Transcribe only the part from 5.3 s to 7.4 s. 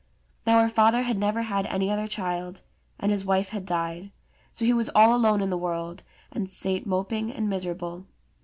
in the world, and sate moping